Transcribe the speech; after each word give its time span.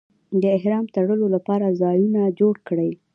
د 0.41 0.43
احرام 0.57 0.85
تړلو 0.95 1.27
لپاره 1.35 1.75
ځایونه 1.81 2.21
جوړ 2.39 2.55
کړي. 2.67 2.89